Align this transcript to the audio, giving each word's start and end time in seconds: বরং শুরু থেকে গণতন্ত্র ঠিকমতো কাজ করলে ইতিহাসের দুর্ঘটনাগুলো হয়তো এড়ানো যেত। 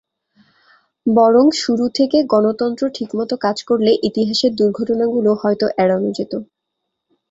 বরং 1.05 1.45
শুরু 1.61 1.85
থেকে 1.97 2.17
গণতন্ত্র 2.33 2.83
ঠিকমতো 2.95 3.35
কাজ 3.45 3.57
করলে 3.69 3.91
ইতিহাসের 4.07 4.51
দুর্ঘটনাগুলো 4.59 5.31
হয়তো 5.41 5.65
এড়ানো 5.77 6.09
যেত। 6.17 6.33